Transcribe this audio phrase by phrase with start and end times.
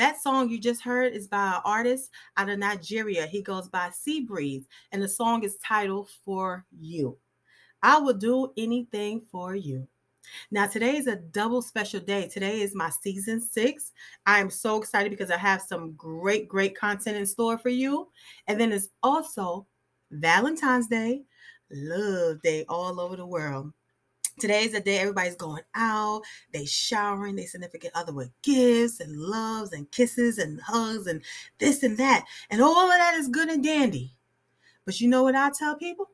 [0.00, 3.26] that song you just heard is by an artist out of Nigeria.
[3.26, 7.18] He goes by Sea Breeze, and the song is titled For You.
[7.82, 9.86] I will do anything for you.
[10.50, 12.28] Now, today is a double special day.
[12.28, 13.92] Today is my season six.
[14.26, 18.08] I am so excited because I have some great, great content in store for you.
[18.46, 19.66] And then it's also
[20.10, 21.22] Valentine's Day,
[21.70, 23.72] Love Day all over the world.
[24.40, 26.22] Today is the day everybody's going out,
[26.52, 31.22] they showering their significant other with gifts and loves and kisses and hugs and
[31.58, 32.24] this and that.
[32.50, 34.14] And all of that is good and dandy.
[34.86, 36.10] But you know what I tell people?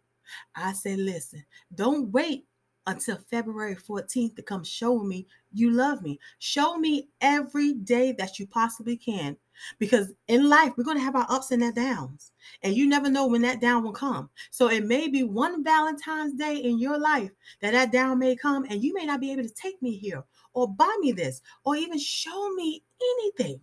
[0.55, 2.46] I say, listen, don't wait
[2.87, 6.18] until February 14th to come show me you love me.
[6.38, 9.37] Show me every day that you possibly can.
[9.79, 12.32] Because in life, we're going to have our ups and our downs.
[12.62, 14.30] And you never know when that down will come.
[14.51, 18.65] So it may be one Valentine's Day in your life that that down may come,
[18.68, 21.77] and you may not be able to take me here or buy me this or
[21.77, 23.60] even show me anything.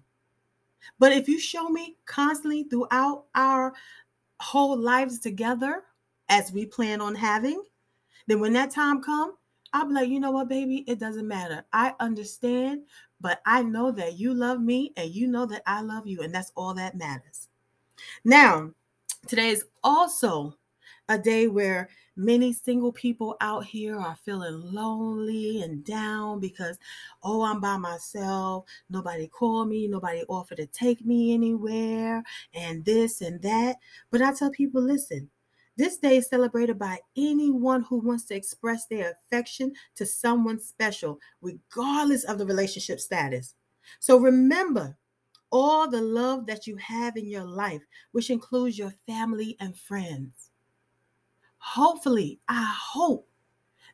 [0.99, 3.73] But if you show me constantly throughout our
[4.39, 5.83] whole lives together,
[6.29, 7.61] as we plan on having,
[8.27, 9.33] then when that time come,
[9.73, 11.65] I'll be like, you know what, baby, it doesn't matter.
[11.73, 12.83] I understand,
[13.23, 16.35] but I know that you love me and you know that I love you, and
[16.35, 17.47] that's all that matters.
[18.25, 18.71] Now,
[19.27, 20.57] today is also
[21.07, 26.77] a day where many single people out here are feeling lonely and down because
[27.23, 28.65] oh i'm by myself.
[28.89, 29.87] Nobody called me.
[29.87, 33.77] Nobody offered to take me anywhere and this and that.
[34.11, 35.29] But i tell people listen
[35.75, 41.19] this day is celebrated by anyone who wants to express their affection to someone special,
[41.41, 43.55] regardless of the relationship status.
[43.99, 44.95] So remember
[45.51, 47.81] all the love that you have in your life,
[48.11, 50.49] which includes your family and friends.
[51.57, 53.27] Hopefully, I hope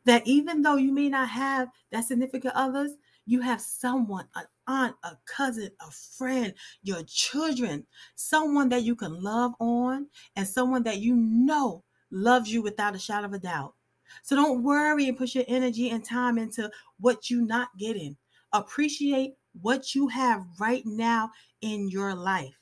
[0.06, 2.92] that even though you may not have that significant others,
[3.30, 6.52] you have someone, an aunt, a cousin, a friend,
[6.82, 7.86] your children,
[8.16, 13.00] someone that you can love on, and someone that you know loves you without a
[13.00, 13.76] shadow of a doubt.
[14.24, 18.18] So don't worry and put your energy and time into what you're not getting.
[18.52, 21.30] Appreciate what you have right now
[21.62, 22.58] in your life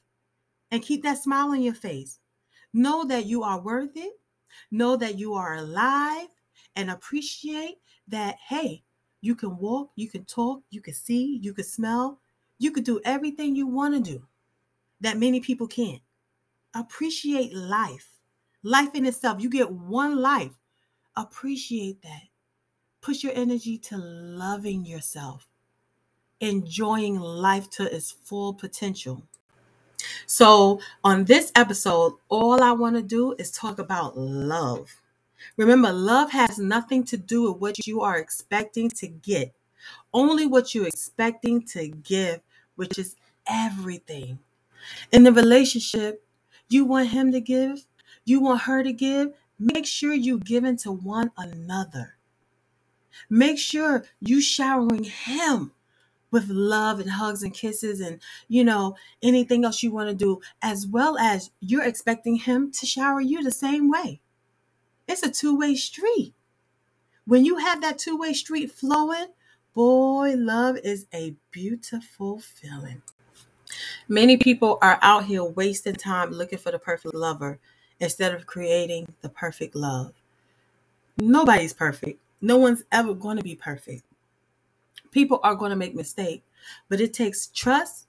[0.69, 2.19] and keep that smile on your face.
[2.73, 4.11] Know that you are worth it.
[4.69, 6.27] Know that you are alive
[6.75, 7.75] and appreciate
[8.09, 8.83] that, hey,
[9.27, 12.17] you can walk, you can talk, you can see, you can smell,
[12.59, 14.23] you can do everything you want to do
[15.01, 16.01] that many people can't.
[16.73, 18.07] Appreciate life.
[18.63, 19.41] Life in itself.
[19.41, 20.53] You get one life.
[21.17, 22.21] Appreciate that.
[23.01, 25.47] Push your energy to loving yourself,
[26.39, 29.23] enjoying life to its full potential.
[30.25, 35.01] So, on this episode, all I want to do is talk about love.
[35.55, 39.53] Remember, love has nothing to do with what you are expecting to get,
[40.13, 42.41] only what you're expecting to give,
[42.75, 43.15] which is
[43.47, 44.39] everything.
[45.11, 46.25] In the relationship,
[46.69, 47.85] you want him to give,
[48.25, 52.15] you want her to give, make sure you give into one another.
[53.29, 55.71] Make sure you showering him
[56.29, 60.39] with love and hugs and kisses and you know anything else you want to do
[60.61, 64.19] as well as you're expecting him to shower you the same way
[65.07, 66.33] it's a two-way street.
[67.25, 69.27] When you have that two-way street flowing,
[69.73, 73.01] boy, love is a beautiful feeling.
[74.07, 77.59] Many people are out here wasting time looking for the perfect lover
[77.99, 80.13] instead of creating the perfect love.
[81.17, 82.19] Nobody's perfect.
[82.41, 84.03] No one's ever going to be perfect.
[85.11, 86.43] People are going to make mistakes,
[86.89, 88.07] but it takes trust,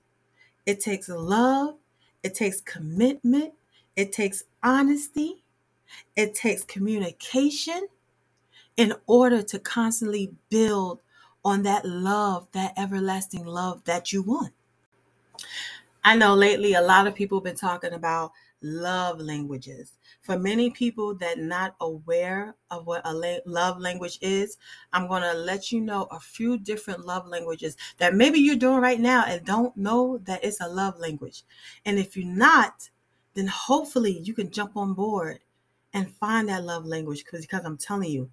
[0.67, 1.77] it takes love,
[2.23, 3.55] it takes commitment,
[3.97, 5.43] it takes honesty,
[6.17, 7.89] it takes communication
[8.77, 11.03] in order to constantly build
[11.45, 14.53] on that love, that everlasting love that you want.
[16.05, 18.33] I know lately a lot of people have been talking about
[18.63, 19.93] love languages.
[20.23, 24.57] For many people that not aware of what a la- love language is,
[24.93, 28.81] I'm going to let you know a few different love languages that maybe you're doing
[28.81, 31.43] right now and don't know that it's a love language.
[31.85, 32.89] And if you're not,
[33.35, 35.41] then hopefully you can jump on board
[35.95, 38.31] and find that love language because because I'm telling you,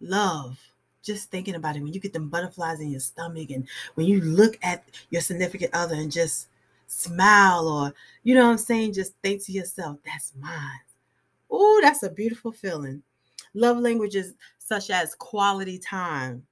[0.00, 0.58] love.
[1.02, 4.20] Just thinking about it, when you get them butterflies in your stomach, and when you
[4.20, 6.48] look at your significant other and just
[6.88, 7.94] smile or,
[8.24, 8.94] you know what I'm saying?
[8.94, 10.80] Just think to yourself, that's mine.
[11.48, 13.04] Oh, that's a beautiful feeling.
[13.54, 16.44] Love languages such as quality time.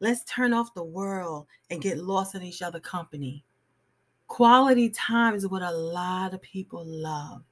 [0.00, 3.44] Let's turn off the world and get lost in each other company.
[4.26, 7.44] Quality time is what a lot of people love.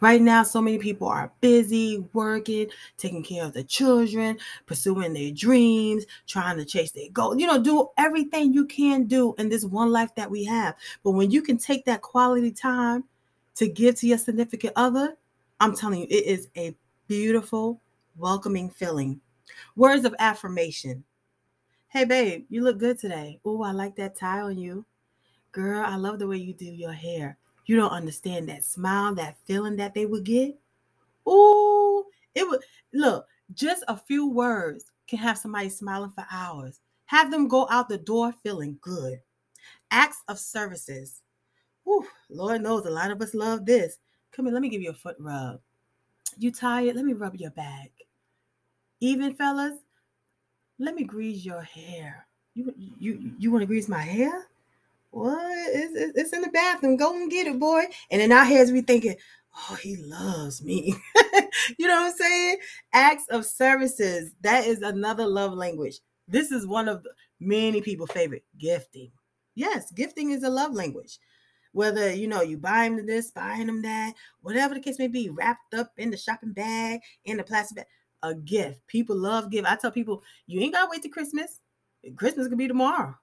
[0.00, 2.68] Right now, so many people are busy working,
[2.98, 7.38] taking care of the children, pursuing their dreams, trying to chase their goals.
[7.38, 10.74] You know, do everything you can do in this one life that we have.
[11.02, 13.04] But when you can take that quality time
[13.56, 15.16] to give to your significant other,
[15.60, 16.74] I'm telling you, it is a
[17.08, 17.80] beautiful,
[18.16, 19.20] welcoming feeling.
[19.76, 21.04] Words of affirmation.
[21.88, 23.40] Hey, babe, you look good today.
[23.44, 24.84] Oh, I like that tie on you.
[25.52, 27.38] Girl, I love the way you do your hair.
[27.66, 30.56] You don't understand that smile, that feeling that they would get.
[31.28, 32.04] Ooh,
[32.34, 32.60] it would
[32.94, 36.80] look, just a few words can have somebody smiling for hours.
[37.06, 39.20] Have them go out the door feeling good.
[39.90, 41.22] Acts of services.
[41.88, 43.98] Ooh, Lord knows a lot of us love this.
[44.32, 45.60] Come here, let me give you a foot rub.
[46.38, 46.96] You tired?
[46.96, 47.90] Let me rub your back.
[49.00, 49.78] Even fellas,
[50.78, 52.26] let me grease your hair.
[52.54, 54.48] You you you want to grease my hair?
[55.16, 55.40] What?
[55.68, 56.98] It's, it's in the bathroom.
[56.98, 57.84] Go and get it, boy.
[58.10, 59.16] And in our heads, we thinking,
[59.56, 60.94] oh, he loves me.
[61.78, 62.58] you know what I'm saying?
[62.92, 64.32] Acts of services.
[64.42, 66.00] That is another love language.
[66.28, 67.02] This is one of
[67.40, 69.10] many people' favorite gifting.
[69.54, 71.18] Yes, gifting is a love language.
[71.72, 74.12] Whether you know you buy him this, buying him that,
[74.42, 77.86] whatever the case may be, wrapped up in the shopping bag, in the plastic bag,
[78.22, 78.86] a gift.
[78.86, 79.66] People love gift.
[79.66, 81.60] I tell people, you ain't gotta wait to Christmas.
[82.16, 83.16] Christmas could be tomorrow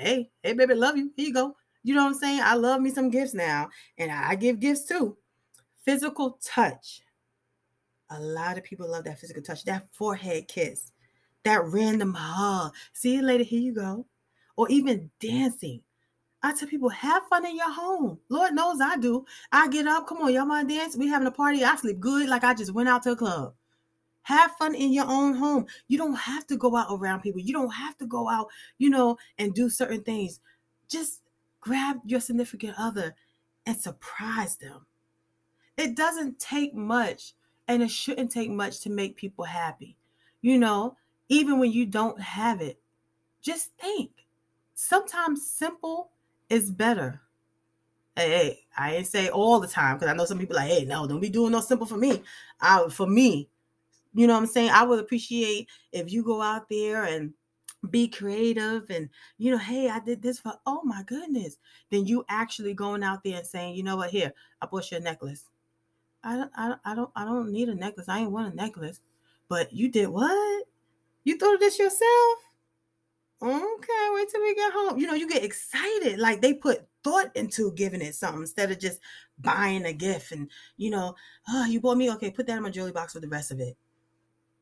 [0.00, 1.12] hey, hey, baby, love you.
[1.16, 1.56] Here you go.
[1.82, 2.40] You know what I'm saying?
[2.42, 5.16] I love me some gifts now, and I give gifts too.
[5.84, 7.02] Physical touch.
[8.10, 10.92] A lot of people love that physical touch, that forehead kiss,
[11.44, 12.74] that random hug.
[12.92, 13.44] See you later.
[13.44, 14.06] Here you go.
[14.56, 15.82] Or even dancing.
[16.42, 18.18] I tell people, have fun in your home.
[18.30, 19.24] Lord knows I do.
[19.52, 20.96] I get up, come on, y'all to dance?
[20.96, 21.62] We having a party.
[21.64, 23.54] I sleep good like I just went out to a club.
[24.30, 25.66] Have fun in your own home.
[25.88, 27.40] You don't have to go out around people.
[27.40, 28.46] You don't have to go out,
[28.78, 30.38] you know, and do certain things.
[30.88, 31.22] Just
[31.60, 33.16] grab your significant other
[33.66, 34.86] and surprise them.
[35.76, 37.34] It doesn't take much,
[37.66, 39.96] and it shouldn't take much to make people happy.
[40.42, 40.96] You know,
[41.28, 42.78] even when you don't have it,
[43.42, 44.12] just think.
[44.76, 46.12] Sometimes simple
[46.48, 47.20] is better.
[48.14, 50.84] Hey, hey I ain't say all the time because I know some people like, hey,
[50.84, 52.22] no, don't be doing no simple for me.
[52.60, 53.48] I, for me,
[54.14, 54.70] you know what I'm saying?
[54.70, 57.32] I would appreciate if you go out there and
[57.88, 59.08] be creative and
[59.38, 61.56] you know hey i did this for oh my goodness
[61.90, 64.10] then you actually going out there and saying you know what?
[64.10, 65.46] Here i bought you a necklace.
[66.22, 68.08] I don't, I don't i don't i don't need a necklace.
[68.08, 69.00] I ain't want a necklace.
[69.48, 70.64] But you did what?
[71.24, 72.38] You thought of this yourself?
[73.42, 74.98] Okay wait till we get home.
[74.98, 76.18] You know you get excited.
[76.18, 79.00] Like they put thought into giving it something instead of just
[79.38, 81.14] buying a gift and you know
[81.48, 82.10] oh you bought me?
[82.12, 83.78] Okay put that in my jewelry box for the rest of it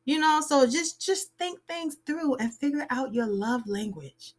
[0.05, 4.33] you know, so just just think things through and figure out your love language.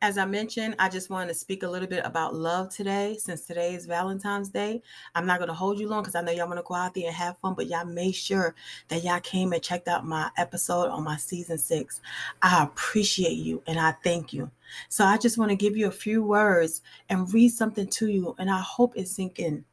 [0.00, 3.46] As I mentioned, I just wanted to speak a little bit about love today since
[3.46, 4.80] today is Valentine's Day.
[5.16, 6.94] I'm not going to hold you long because I know y'all want to go out
[6.94, 8.54] there and have fun, but y'all made sure
[8.86, 12.00] that y'all came and checked out my episode on my season six.
[12.42, 14.52] I appreciate you and I thank you.
[14.88, 18.36] So I just want to give you a few words and read something to you,
[18.38, 19.64] and I hope it sink in.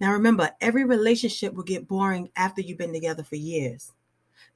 [0.00, 3.92] Now, remember, every relationship will get boring after you've been together for years.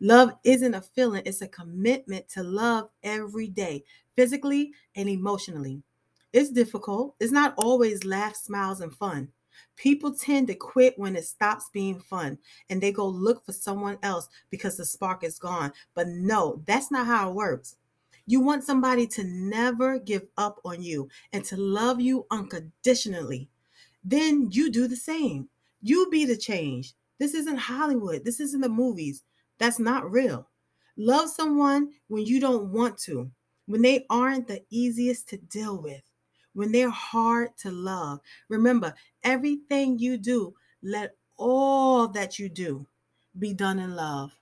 [0.00, 3.84] Love isn't a feeling, it's a commitment to love every day,
[4.16, 5.82] physically and emotionally.
[6.32, 7.16] It's difficult.
[7.20, 9.28] It's not always laughs, smiles, and fun.
[9.76, 13.98] People tend to quit when it stops being fun and they go look for someone
[14.02, 15.72] else because the spark is gone.
[15.94, 17.76] But no, that's not how it works.
[18.26, 23.48] You want somebody to never give up on you and to love you unconditionally
[24.04, 25.48] then you do the same.
[25.82, 26.94] You be the change.
[27.18, 28.24] This isn't Hollywood.
[28.24, 29.22] This isn't the movies.
[29.58, 30.48] That's not real.
[30.96, 33.30] Love someone when you don't want to,
[33.66, 36.02] when they aren't the easiest to deal with,
[36.54, 38.20] when they're hard to love.
[38.48, 42.86] Remember, everything you do, let all that you do
[43.38, 44.32] be done in love.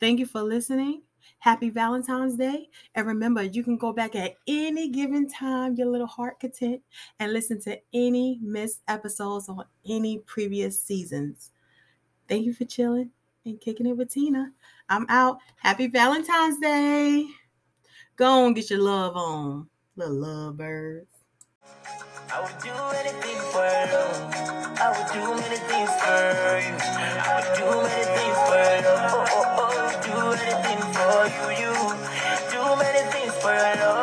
[0.00, 1.02] Thank you for listening.
[1.38, 2.68] Happy Valentine's Day.
[2.94, 6.82] And remember, you can go back at any given time, your little heart content,
[7.18, 11.50] and listen to any missed episodes on any previous seasons.
[12.28, 13.10] Thank you for chilling
[13.44, 14.52] and kicking it with Tina.
[14.88, 15.38] I'm out.
[15.56, 17.26] Happy Valentine's Day.
[18.16, 21.06] Go on, get your love on, little lovebirds.
[22.30, 23.60] I would do anything for.
[23.60, 25.32] I would do
[26.02, 26.76] for you.
[27.20, 28.21] I would do many things
[30.80, 31.72] for you, you.
[32.50, 34.01] Do many things for love.